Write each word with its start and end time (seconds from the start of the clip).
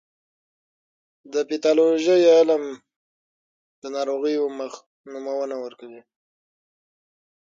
د 1.33 1.35
پیتالوژي 1.49 2.19
علم 2.37 2.63
د 3.81 3.83
ناروغیو 3.95 4.43
نومونه 5.13 5.55
ورکوي. 5.63 6.01